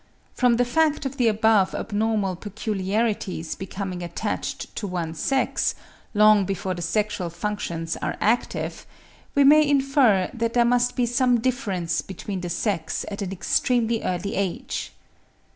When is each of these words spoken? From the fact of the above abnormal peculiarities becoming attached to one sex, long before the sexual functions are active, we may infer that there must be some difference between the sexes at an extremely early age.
From 0.33 0.55
the 0.55 0.65
fact 0.65 1.05
of 1.05 1.17
the 1.17 1.27
above 1.27 1.75
abnormal 1.75 2.35
peculiarities 2.35 3.53
becoming 3.53 4.01
attached 4.01 4.75
to 4.77 4.87
one 4.87 5.13
sex, 5.13 5.75
long 6.15 6.43
before 6.43 6.73
the 6.73 6.81
sexual 6.81 7.29
functions 7.29 7.95
are 7.97 8.17
active, 8.19 8.87
we 9.35 9.43
may 9.43 9.63
infer 9.63 10.31
that 10.33 10.53
there 10.53 10.65
must 10.65 10.95
be 10.95 11.05
some 11.05 11.39
difference 11.39 12.01
between 12.01 12.41
the 12.41 12.49
sexes 12.49 13.05
at 13.11 13.21
an 13.21 13.31
extremely 13.31 14.01
early 14.01 14.33
age. 14.33 14.91